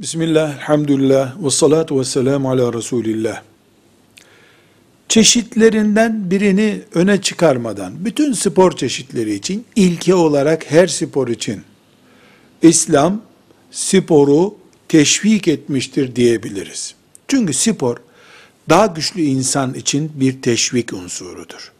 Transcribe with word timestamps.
Bismillah, 0.00 0.54
elhamdülillah, 0.54 1.44
ve 1.44 1.50
salatu 1.50 2.00
ve 2.00 2.04
selamu 2.04 2.50
ala 2.50 2.72
Resulillah. 2.72 3.42
Çeşitlerinden 5.08 6.30
birini 6.30 6.82
öne 6.94 7.22
çıkarmadan, 7.22 8.04
bütün 8.04 8.32
spor 8.32 8.76
çeşitleri 8.76 9.34
için, 9.34 9.64
ilke 9.76 10.14
olarak 10.14 10.70
her 10.70 10.86
spor 10.86 11.28
için, 11.28 11.62
İslam 12.62 13.22
sporu 13.70 14.54
teşvik 14.88 15.48
etmiştir 15.48 16.16
diyebiliriz. 16.16 16.94
Çünkü 17.28 17.52
spor, 17.52 17.96
daha 18.68 18.86
güçlü 18.86 19.22
insan 19.22 19.74
için 19.74 20.12
bir 20.14 20.42
teşvik 20.42 20.92
unsurudur. 20.92 21.72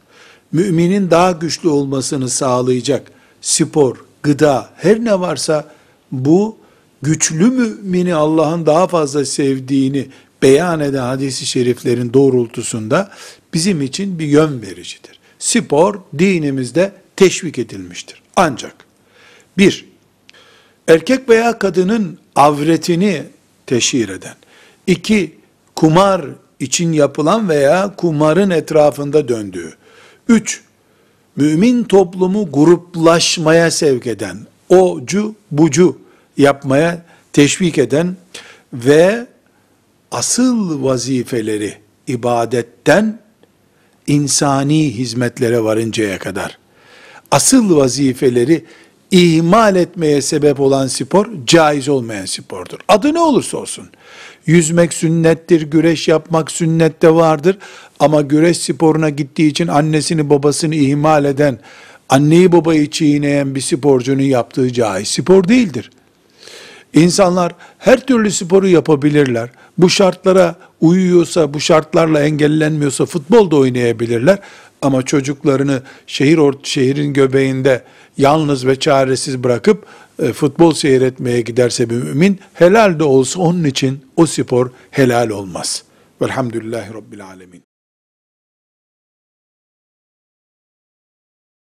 Müminin 0.53 1.11
daha 1.11 1.33
güçlü 1.33 1.69
olmasını 1.69 2.29
sağlayacak 2.29 3.13
spor, 3.41 3.97
gıda, 4.23 4.71
her 4.77 5.05
ne 5.05 5.21
varsa 5.21 5.75
bu 6.13 6.60
güçlü 7.03 7.51
mümini 7.51 8.15
Allah'ın 8.15 8.67
daha 8.67 8.87
fazla 8.87 9.25
sevdiğini 9.25 10.07
beyan 10.43 10.81
eden 10.81 11.03
hadisi 11.03 11.47
şeriflerin 11.47 12.13
doğrultusunda 12.13 13.11
bizim 13.55 13.83
için 13.83 14.19
bir 14.19 14.27
yön 14.27 14.63
vericidir. 14.63 15.19
Spor 15.39 16.01
dinimizde 16.19 16.93
teşvik 17.17 17.59
edilmiştir. 17.59 18.23
Ancak 18.37 18.75
bir, 19.59 19.87
erkek 20.89 21.29
veya 21.29 21.59
kadının 21.59 22.19
avretini 22.37 23.23
teşhir 23.67 24.09
eden, 24.09 24.35
iki, 24.87 25.35
kumar 25.77 26.27
için 26.61 26.93
yapılan 26.93 27.49
veya 27.49 27.95
kumarın 27.97 28.51
etrafında 28.51 29.29
döndüğü, 29.29 29.73
üç, 30.29 30.63
mümin 31.37 31.85
toplumu 31.85 32.53
gruplaşmaya 32.53 33.71
sevk 33.71 34.07
eden, 34.07 34.39
ocu 34.69 35.35
bucu 35.51 35.99
yapmaya 36.37 37.03
teşvik 37.33 37.79
eden 37.79 38.17
ve 38.73 39.27
asıl 40.11 40.85
vazifeleri 40.85 41.75
ibadetten 42.07 43.19
insani 44.07 44.95
hizmetlere 44.95 45.65
varıncaya 45.65 46.19
kadar 46.19 46.59
asıl 47.31 47.77
vazifeleri 47.77 48.65
ihmal 49.11 49.77
etmeye 49.77 50.23
sebep 50.23 50.61
olan 50.61 50.87
spor 50.87 51.27
caiz 51.47 51.89
olmayan 51.89 52.25
spordur. 52.25 52.79
Adı 52.89 53.15
ne 53.15 53.21
olursa 53.21 53.59
olsun. 53.59 53.89
Yüzmek 54.47 54.95
sünnettir, 54.95 55.63
güreş 55.63 56.09
yapmak 56.09 56.51
sünnette 56.51 57.15
vardır. 57.15 57.59
Ama 58.01 58.21
güreş 58.21 58.59
sporuna 58.59 59.09
gittiği 59.11 59.49
için 59.49 59.67
annesini 59.67 60.31
babasını 60.31 60.75
ihmal 60.75 61.25
eden, 61.25 61.59
anneyi 62.09 62.53
babayı 62.53 62.91
çiğneyen 62.91 63.55
bir 63.55 63.61
sporcunun 63.61 64.23
yaptığı 64.23 64.73
caiz 64.73 65.09
spor 65.09 65.49
değildir. 65.49 65.91
İnsanlar 66.95 67.53
her 67.79 68.07
türlü 68.07 68.31
sporu 68.31 68.69
yapabilirler. 68.69 69.51
Bu 69.79 69.91
şartlara 69.91 70.55
uyuyorsa, 70.81 71.55
bu 71.55 71.61
şartlarla 71.61 72.21
engellenmiyorsa 72.21 73.07
futbol 73.07 73.51
da 73.51 73.57
oynayabilirler. 73.57 74.39
Ama 74.83 75.03
çocuklarını 75.03 75.83
şehir 76.07 76.39
ort 76.39 76.67
şehrin 76.67 77.13
göbeğinde 77.13 77.85
yalnız 78.19 78.67
ve 78.67 78.77
çaresiz 78.77 79.45
bırakıp 79.45 79.87
e, 80.23 80.33
futbol 80.33 80.75
seyretmeye 80.75 81.41
giderse 81.41 81.91
bir 81.91 81.95
mümin 81.95 82.41
helal 82.55 82.99
de 82.99 83.05
olsa 83.05 83.41
onun 83.41 83.65
için 83.65 84.01
o 84.17 84.27
spor 84.27 84.71
helal 84.91 85.31
olmaz. 85.31 85.85
Velhamdülillahi 86.23 86.95
Rabbil 86.95 87.25
Alemin. 87.27 87.70